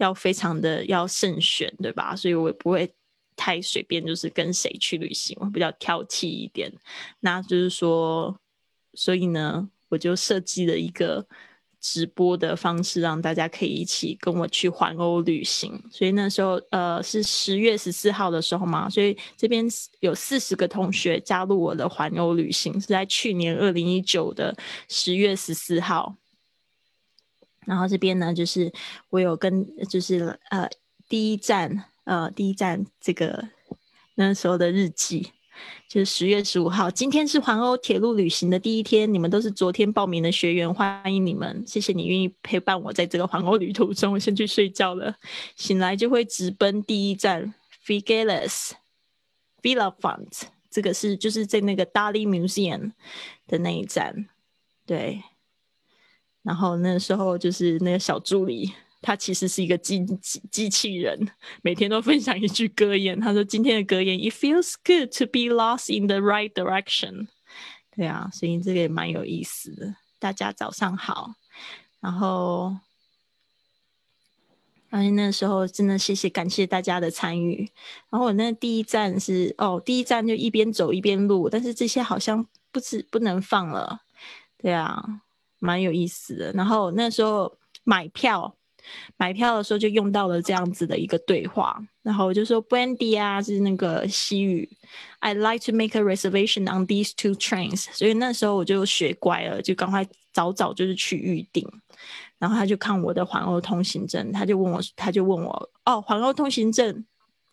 [0.01, 2.17] 要非常的要慎选，对吧？
[2.17, 2.91] 所以我也不会
[3.37, 6.73] 太随便，就是跟谁去旅行，我比较挑剔一点。
[7.21, 8.35] 那就是说，
[8.95, 11.27] 所以呢，我就设计了一个
[11.81, 15.83] 直播的方式，让大家可以一起跟我去环欧旅行。
[15.91, 19.67] 所以那时候，呃，是十月十四号的时候嘛，所以这边
[20.01, 24.57] 有四十个同学加入我的环欧旅行，是在去年二零一九的
[24.89, 26.17] 十月十四号。
[27.67, 28.73] 然后这边呢，就是
[29.11, 30.69] 我有跟，就是呃，
[31.09, 33.49] 第一站，呃，第一站这个
[34.15, 35.31] 那时候的日记，
[35.87, 44.15] 就是十月十五号，今天是环欧铁路旅行的第一天，你们都是昨天报名的学员，欢迎你们，谢谢你愿意陪伴我在这个环欧旅途中。
[44.15, 45.15] 我先去睡觉了，
[45.55, 48.71] 醒来就会直奔第一站 Figueres
[49.63, 52.93] Villa Font，这个是就是在那个 Dali Museum
[53.47, 54.27] 的那一站，
[54.87, 55.23] 对。
[56.43, 58.73] 然后那时候就是那个小助理，
[59.03, 61.29] 他其实是一个机机机器人，
[61.63, 63.19] 每天都分享一句格言。
[63.21, 67.29] 他说今天的格言：“It feels good to be lost in the right direction。”
[67.95, 69.97] 对啊，所以这个也蛮有意思的。
[70.19, 71.35] 大家早上好，
[72.01, 72.77] 然后，
[74.89, 77.71] 而且那时候真的谢谢感谢大家的参与。
[78.09, 84.01] 然后我那第一站是哦，第一站就一边走一边录，但是这些好像不止不能放了。
[84.57, 85.21] 对啊。
[85.61, 86.53] 蛮有意思的。
[86.53, 88.53] 然后那时候买票，
[89.17, 91.81] 买票的时候就用到了这样子的一个对话。
[92.03, 94.69] 然后我就说 Brandy 啊，是那个西语。
[95.21, 97.87] I like to make a reservation on these two trains。
[97.93, 101.67] 所以那时候我就学乖了，就赶快早早就是去预定。
[102.39, 107.05] 然后他就看我的环欧通行证，他就问我，他就问我，哦，环欧通行证。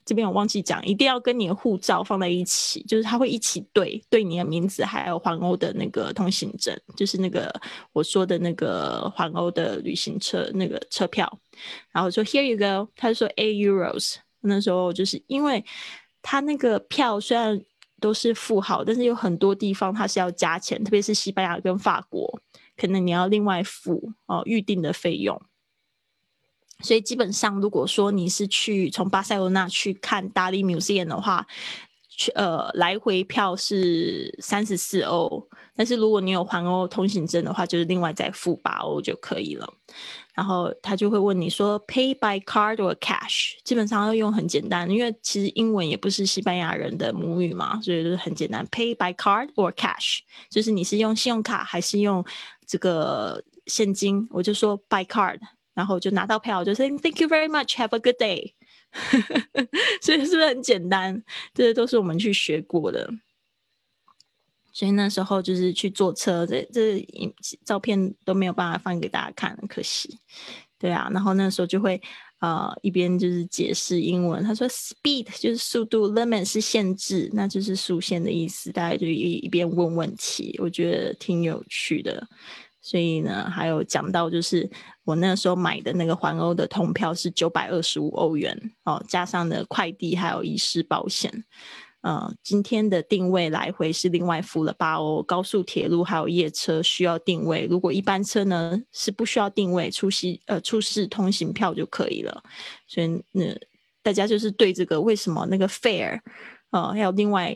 [0.08, 7.54] 这边我忘记讲，一定要跟你的护照放在一起，就是它会一起对对你的名字，还有环欧的那个通行证，就是那个
[7.92, 11.32] 我说的那个环欧的旅行车那个车票。
[11.92, 14.16] 然后说 Here you go，他就说 eight euros。
[14.40, 15.66] 那时候就是因为
[16.22, 17.62] 他那个票虽然
[18.00, 22.40] 都是付好，但是有很多地方它是要加钱，特别是西班牙跟法国，
[22.78, 25.42] 可能你要另外付哦预定的费用。
[26.84, 31.46] 所以基本上，如果说你是去从巴塞罗那去看大利 museum 的话，
[32.10, 39.68] 去呃来回票是三十四欧，但是如果你有环欧通行证的话，就是另外再付八欧就可以了。
[40.36, 43.54] 然后他就会问你说，pay by card or cash？
[43.64, 50.20] 基本上要用很简单，因为其实英文也不是西班牙人的母语嘛，所以就是很简单，pay by card or cash，
[50.52, 52.24] 就是你是用信用卡还是用
[52.68, 54.28] 这个现金？
[54.30, 55.40] 我就说 by card。
[55.78, 58.54] 然后就拿到票，就说 Thank you very much, have a good day。
[60.02, 61.24] 所以是不是很简单？
[61.54, 63.08] 这些都是我们去学过的。
[64.74, 67.06] 所以那时候就是去坐车，这这
[67.64, 70.18] 照片都没有办法放给大家看，可惜。
[70.80, 72.02] 对啊，然后那时候就会
[72.40, 78.72] 呃一边就是解释英文，他说 Speed 就是速度，Limit 是限制，那就是速限的意思。
[78.72, 82.28] 大家就一一边问问题，我觉得挺有趣的。
[82.88, 84.70] 所以呢，还有讲到就是
[85.04, 91.44] 我那时候买的那个环欧的通票是九百二十五欧元哦，加上的快递还有遗失保险。
[92.00, 102.42] 呃，今天的定位来回是另外付了八欧，高速铁路还有夜车需要定位，如果一般车呢是不需要定位，出席呃出示通行票就可以了。
[102.88, 103.54] 所以那
[104.02, 106.22] 大家就是对这个为什么那个 fare
[106.72, 107.54] 呃要另外。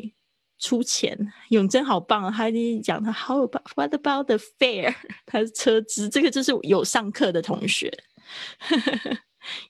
[0.62, 2.52] 出钱，永贞好棒，他
[2.84, 4.94] 讲他 How about what about the fare？
[5.26, 7.92] 他是车资，这个就是有上课的同学，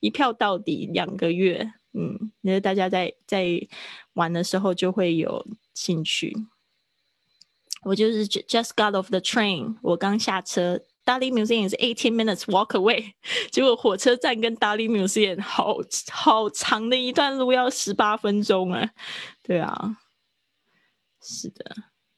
[0.02, 3.48] 一票到底两个月，嗯，那大家在在
[4.16, 6.36] 玩的时候就会有兴趣。
[7.84, 13.14] 我就是 just got off the train，我刚下车，Dali Museum 是 eighteen minutes walk away，
[13.50, 15.78] 结果火车站跟 Dali Museum 好
[16.12, 18.92] 好长的一段路，要十八分钟啊，
[19.42, 19.98] 对啊。
[21.22, 21.76] 是的，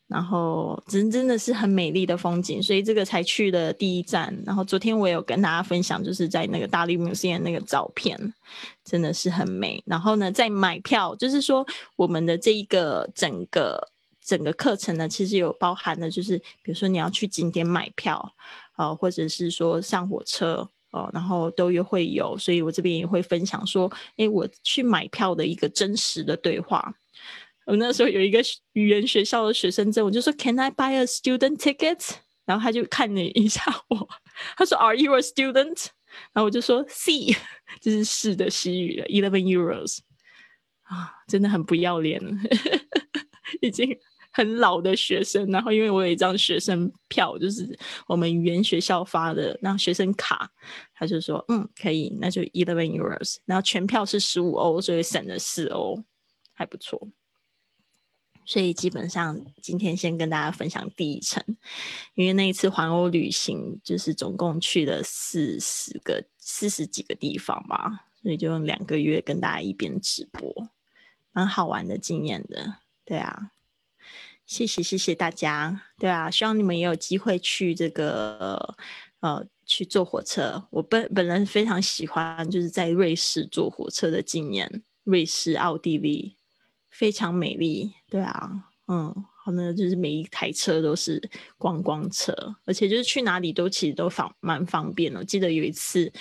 [0.07, 4.33] 然后真真的是很美丽的风景，所以这个才去的第一站。
[4.45, 8.33] 然后昨天我有跟大家分享，就是在那个大利 museum 那个照片，
[8.83, 9.81] 真的是很美。
[9.85, 13.89] 然后呢，在买票，就是说我们的这一个整个
[14.23, 18.33] 整个课程呢，其实有包含的，就是比如说你要去景点买票
[18.73, 22.37] 啊，或者是说上火车哦，然后都有会有。
[22.37, 26.93] 所以我这边也会分享说，哎，我去买票的一个真实的对话。
[27.65, 28.41] 我那时候有一个
[28.73, 32.15] 语言学校的学生证，我就说 Can I buy a student ticket？
[32.45, 34.09] 然后他就看了一下我，
[34.57, 35.87] 他说 Are you a student？
[36.33, 37.33] 然后我就说 C，
[37.79, 39.99] 这是是的西语了，eleven euros
[40.83, 42.21] 啊，真的很不要脸，
[43.61, 43.97] 已经
[44.31, 45.49] 很老的学生。
[45.49, 50.51] 然后因为我有一张学生票，就是我们语言学校发的那学生卡，
[50.93, 53.37] 他就说嗯可以，那就 eleven euros。
[53.45, 56.03] 然后全票是十五欧，所以省了四欧，
[56.53, 57.09] 还不错。
[58.45, 61.43] 所以基本上今天先跟大家分享第一层，
[62.13, 70.69] 因为那一次环欧旅行就是总共去了四十个四十几个地方吧，所以就用两个月跟大家一边直播，
[71.31, 72.77] 蛮好玩的经验的。
[73.05, 73.51] 对啊，
[74.45, 75.81] 谢谢谢谢大家。
[75.97, 78.75] 对啊，希望你们也有机会去这个
[79.21, 80.67] 呃去坐火车。
[80.69, 86.35] 我本本人非常喜欢就是在瑞士坐火车的经验，瑞士、奥地利。
[86.93, 88.49] 非常美丽，对啊，
[88.87, 91.21] 嗯，好呢，就是每一台车都是
[91.57, 92.33] 观光车，
[92.65, 95.25] 而且就是去哪里都其实都方蛮方便的。
[95.25, 96.11] 记得有一次，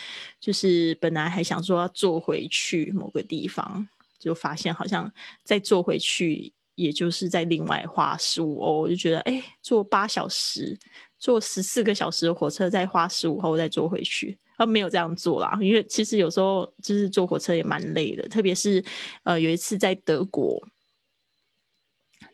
[0.41, 3.87] 就是本来还想说要坐回去某个地方，
[4.19, 5.13] 就发现好像
[5.45, 10.79] 再坐回去，也就是在另外花十五欧，我就觉得哎，坐八小时，
[11.19, 14.39] 坐十四个小时的火车再花十五欧再坐回去。
[14.63, 18.85] 他没有这样做啦，因为其实有时候就是坐火车也蛮累的，特别是
[19.25, 20.65] 呃有一次在德国，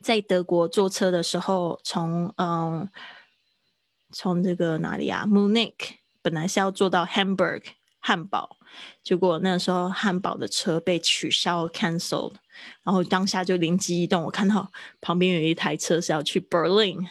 [0.02, 2.86] 在德国坐车的时候，从嗯
[4.12, 7.62] 从这个哪里啊，Munich 本来是要坐到 Hamburg
[7.98, 8.58] 汉堡，
[9.02, 12.34] 结果那时候汉堡的车被取消 cancelled，
[12.82, 17.06] 然后当下就灵机一动，我看到旁边有一台车是要去 Berlin，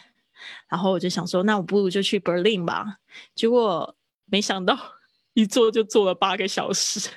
[0.68, 2.98] 然后我就想说，那我不如就去 Berlin 吧，
[3.34, 3.96] 结果
[4.26, 4.97] 没想到。
[5.38, 7.08] 一坐就坐了八个小时，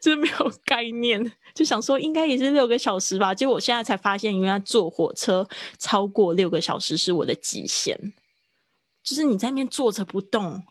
[0.00, 3.34] 真 没有概念，就想说应该也是六个小时吧。
[3.34, 5.44] 结果我现在才发现，原来坐火车
[5.76, 7.98] 超过六个小时是我的极限。
[9.02, 10.62] 就是你在那边坐着不动，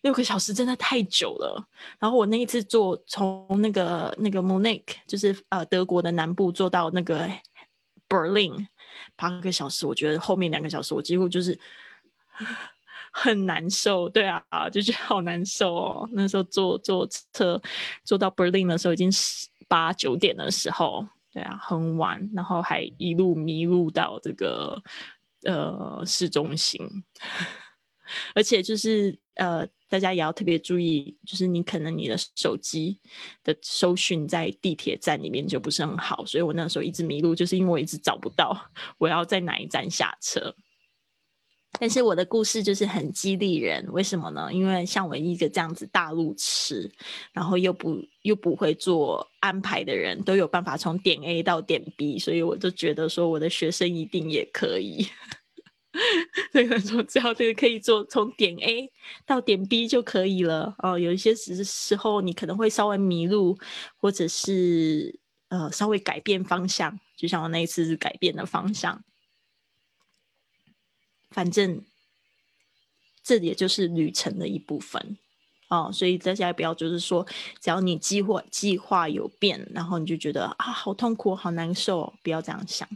[0.00, 1.64] 六个小时真的太久了。
[2.00, 7.30] 然后我那一次坐从那个那个 Munich，就是呃德国的南部，坐到那个
[8.08, 8.66] Berlin，
[9.14, 11.56] 八个小时，我觉得后面两个小时我几乎就是。
[13.18, 16.08] 很难受，对啊，就觉得好难受哦。
[16.12, 17.58] 那时候坐坐车
[18.04, 24.78] 坐到 Berlin 的时候，已经是八九点的时候，对啊，很晚，然后还一路迷路到这个
[25.44, 26.78] 呃市中心，
[28.34, 33.00] 而且就是呃，大家也要特别注意，就是你可能你的手机
[33.42, 38.54] 的搜讯在地铁站里面就不是很好，所以我那时候一直迷路，就是因为我一直找不到
[38.98, 40.54] 我要在哪一站下车。
[41.78, 44.52] 但是我的故事就是很激励人，为什么呢？
[44.52, 46.90] 因为像我一个这样子大路痴，
[47.32, 55.06] 然后又不又不会做安排的人，都有办法从点 A 到点 B，所以我就觉得说我的学生一定也可以。
[56.52, 58.90] 所以说只要这个可以做从点 A
[59.24, 60.98] 到点 B 就可以了哦。
[60.98, 63.56] 有一些时时候你可能会稍微迷路，
[63.96, 65.18] 或者是
[65.48, 69.02] 呃稍微改变方向，就像我那一次是改变的方向。
[71.36, 71.84] 反正
[73.22, 75.18] 这也就是旅程的一部分
[75.68, 77.26] 哦，所以大家不要就是说，
[77.60, 82.88] 只要你计划计划有变，然后你就觉得啊好痛苦、好难受，不要这样想。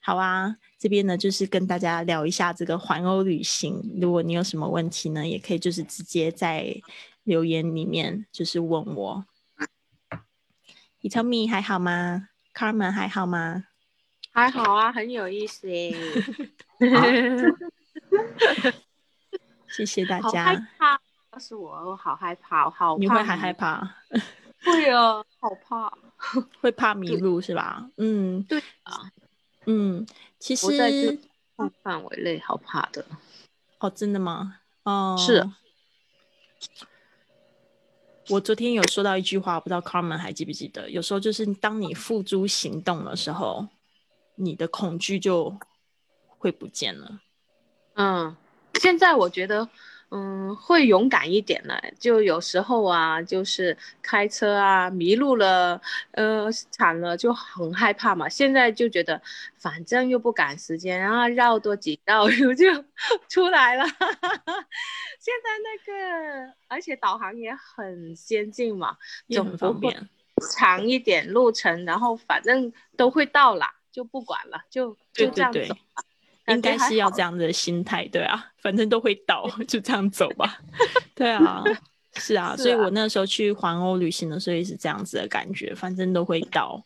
[0.00, 3.80] 好啊，这边呢就是跟大家聊一下这个环欧旅行。
[4.00, 6.74] 如果你有什么问题呢，也可以就是直接在
[7.22, 9.24] 留言里面就是问我。
[11.00, 13.66] 你 tell me 还好吗？Carmen 还好吗？
[14.32, 15.94] 还好啊，很有意思耶。
[19.68, 20.44] 谢谢大家。
[20.44, 21.00] 害怕，
[21.32, 23.96] 要是我，我好害怕，好你会还害怕？
[24.64, 25.92] 会啊，好怕，
[26.60, 27.88] 会怕迷路是吧？
[27.96, 29.10] 嗯，对啊，
[29.66, 30.06] 嗯，
[30.38, 30.66] 其实
[31.82, 33.04] 范围内好怕的。
[33.80, 34.60] 哦，真的吗？
[34.84, 35.48] 哦，是。
[38.28, 40.88] 我昨天有说到一句话，不知道 Carmen 还记不记得？
[40.88, 43.66] 有时候就是当你付诸行动的时候，
[44.44, 45.58] 你的恐惧就。
[46.42, 47.20] 会不见了，
[47.94, 48.36] 嗯，
[48.74, 49.68] 现在我觉得，
[50.10, 51.80] 嗯，会勇敢一点了。
[52.00, 55.80] 就有时候啊，就是开车啊，迷路了，
[56.10, 58.28] 呃，惨了，就很害怕嘛。
[58.28, 59.22] 现在就觉得，
[59.56, 62.84] 反正又不赶时间，然后绕多几道路 就
[63.28, 63.84] 出来了。
[63.86, 68.96] 现在那个，而且导航也很先进嘛，
[69.28, 70.08] 很方便，
[70.52, 75.60] 长一点路程，然后反正都会到了，就不管了，就就这样走。
[76.48, 80.60] 应该是要这样的心态，对啊，反正都会倒，就这样走吧。
[81.14, 81.62] 对啊，
[82.14, 86.84] 是啊， 所以我那时候去环欧旅行的时候也是这样子的感觉，反正都会倒，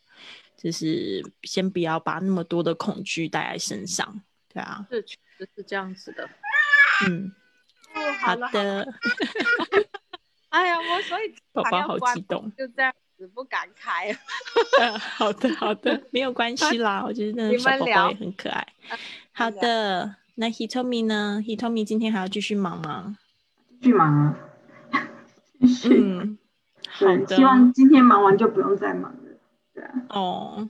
[0.55, 4.21] 就是先不要把那么多的恐惧带在身上，
[4.53, 6.29] 对啊，是确实是这样子的。
[7.07, 7.33] 嗯，
[8.19, 8.87] 好的。
[10.49, 12.93] 哎呀，我所以宝宝好激动，就这样。
[13.17, 14.15] 子不敢开，
[15.17, 18.65] 好的好的，没有关系啦，我觉得那个小宝宝也很可爱。
[19.31, 23.17] 好的，那 Hitomi 呢？Hitomi 今天还要继续忙吗？
[23.81, 24.37] 继续忙啊，
[25.89, 26.37] 嗯，
[26.87, 29.39] 好的，希望今天忙完就不用再忙了。
[29.73, 30.69] 对啊，哦，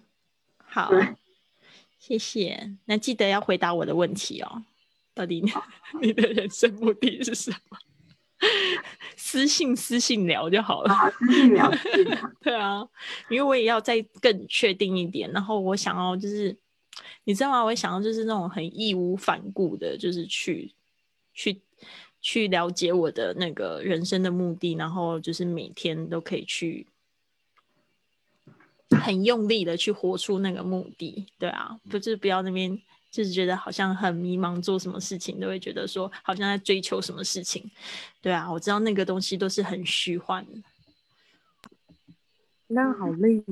[0.57, 0.89] 好，
[1.99, 2.71] 谢谢。
[2.85, 4.63] 那记得要回答我的问题哦，
[5.13, 5.43] 到底
[6.01, 7.77] 你的人生目的是什么？
[9.27, 10.95] 私信私信聊就好了。
[11.19, 11.69] 私信聊，
[12.39, 12.87] 对啊，
[13.29, 15.29] 因为我也要再更确定一点。
[15.33, 16.55] 然后我想要就是，
[17.25, 17.61] 你知道吗？
[17.65, 20.71] 我想要就是那种很义无反顾的，就是去
[21.33, 21.59] 去
[22.21, 26.87] 去了解我的那个人生的目的，然后就是每天都可以去
[28.91, 31.25] 很用力的去活出那个目的。
[31.37, 32.81] 对啊，不是不要那边。
[33.17, 37.67] 就是觉得好像很迷茫，做什么事情都会觉得说好像在追求什么事情，
[38.21, 40.51] 对啊，我知道那个东西都是很虚幻的。
[42.67, 43.43] 那好累。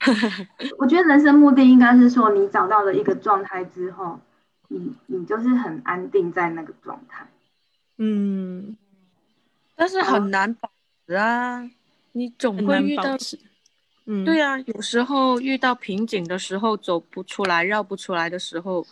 [0.78, 4.18] 我觉得人生目的应该是说，你找到了一个状态之后，
[4.66, 7.24] 你你就是很安定在那个状态。
[7.98, 8.76] 嗯，
[9.76, 10.68] 但是很难保
[11.06, 11.70] 持啊，
[12.10, 13.16] 你总会遇到。
[14.12, 18.84] 嗯，对啊，有时候遇到瓶颈的时候，走不出来、绕不出来的时候，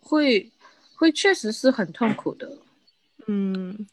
[0.00, 0.50] 会
[0.94, 2.50] 会确实是很痛苦的。
[3.26, 3.86] 嗯，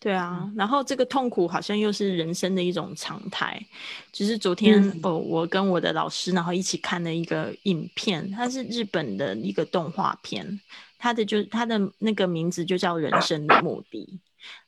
[0.00, 3.62] 对啊，然后这个痛苦好像又是人生的一种常态。
[4.10, 10.58] 就是昨天哦，我跟我的老师然后一起看了一个影片，它是日本的一个动画片，
[10.98, 14.18] 它的就它的那个名字就叫《人生的目的》，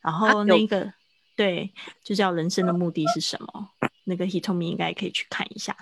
[0.02, 0.92] 然后那个
[1.34, 1.72] 对，
[2.04, 3.70] 就叫《人生的目的是什么》。
[4.05, 5.76] 那个 Hitomi 应该可以去看一下，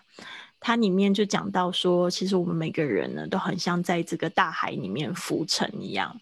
[0.61, 6.21] 它里面就讲到说，其实我们每个人呢，都很像在这个大海里面浮沉一样，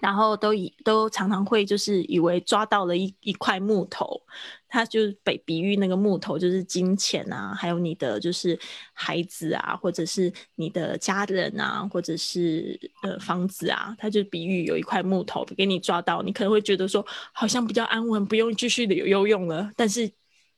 [0.00, 4.22] 然后都以都常常会就是以为抓到了一一块木头，
[4.68, 8.58] 他就被比喻那个木头就是金钱啊，还有你的就是
[8.92, 20.08] 孩子啊，或者是你的家人啊，或者是呃房子啊，他就比喻有一块木头给你抓到，你可能会觉得说好像比较安稳，不用继续游游泳了，但是。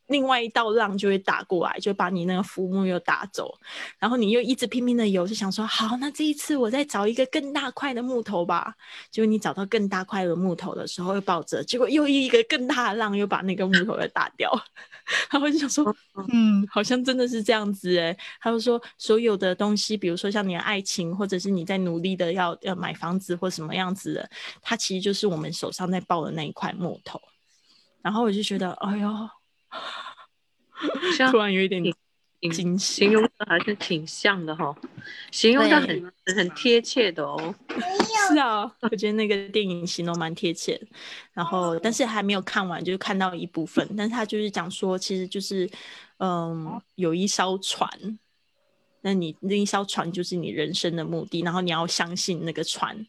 [0.08, 3.52] 另外一道浪就会打过来，就把你那个浮木又打走，
[3.98, 8.74] 然后你又一直拼命的游，就想说好，那这一次我再找一个更大块的木头吧。
[9.10, 14.50] 结果你找到更大块的木头的时候，又抱着，结果又一个更大的浪又把那个木头给打掉。
[15.30, 15.94] 然后就想说，
[16.32, 18.16] 嗯，好像真的是这样子哎。
[18.40, 24.30] 他就说，所有的东西，比如说像你的爱情，或者是你在努力的要要买房子或什么样子的，
[24.62, 27.20] 它其实就是我们手上在抱的那一块木头。
[28.02, 29.10] 然后我就觉得，哎呦。
[31.30, 31.82] 突然有一点
[32.40, 34.76] 惊喜，形容的还是挺像的哈，
[35.30, 37.54] 形容的很很贴切的哦。
[38.28, 40.80] 是啊，我觉得那个电影形容蛮贴切。
[41.32, 43.88] 然后，但是还没有看完，就是看到一部分。
[43.96, 45.68] 但是他就是讲说，其实就是，
[46.18, 47.88] 嗯，有一艘船，
[49.02, 53.06] 那你那一艘船就是你人生的目的，然后你要相信那个船。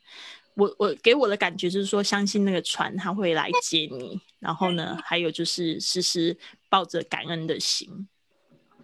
[0.55, 6.35] 我我给我的感觉就是说，相信那个船他会来接你，然后呢，还有就是时时
[6.69, 8.07] 抱着感恩的心。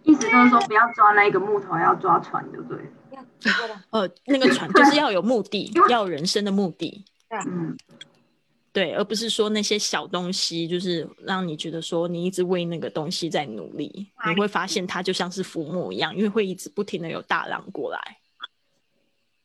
[0.04, 2.80] 意思就是说，不要抓那个木头，要抓船，对不对？
[3.90, 7.04] 呃，那个船 就是要有目的，要人生的目的。
[7.46, 7.76] 嗯，
[8.72, 18.18] 对，而不是说那些小东西，就是让你觉得说你一直为那个东西在努力，你会发现它就像是浮木一样，因为会一直不停的有大浪过来。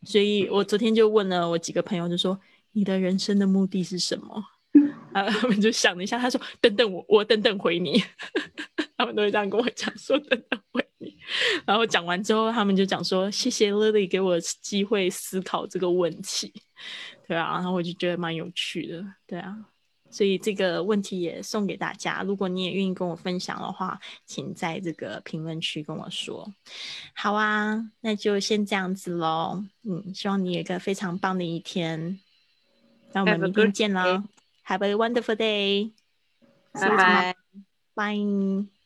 [0.08, 2.40] 所以我昨天就问了我几个朋友，就说
[2.72, 4.42] 你的人生的目的是什么？
[5.12, 8.02] 啊，他们就想了一下，他说：“等等我，我等等回你。
[8.96, 11.14] ”他们都会这样跟我讲说：“等等回你。”
[11.68, 16.54] 然后讲完之后，他们就讲说：“谢谢 Lily 给我机会思考这个问题。”
[17.28, 19.58] 对啊，然后我就觉得蛮有趣的，对啊。
[20.10, 22.24] 所以这个问题也送给大家。
[22.24, 26.54] 如果你也愿意跟我分享的话，请在这个评论区跟我说。
[27.14, 29.64] 好啊，那就先这样子喽。
[29.84, 32.20] 嗯，希望你有一个非常棒的一天。
[33.14, 34.24] 那我们明天见喽。
[34.66, 35.92] Have a wonderful day.
[36.74, 37.36] Bye bye.
[37.96, 38.77] Bye.